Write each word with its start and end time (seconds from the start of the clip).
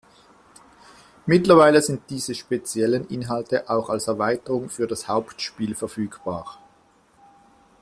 Mittlerweile 1.27 1.79
sind 1.83 2.09
diese 2.09 2.33
speziellen 2.33 3.05
Inhalte 3.09 3.69
auch 3.69 3.87
als 3.91 4.07
Erweiterung 4.07 4.67
für 4.67 4.87
das 4.87 5.07
Hauptspiel 5.07 5.75
verfügbar. 5.75 6.57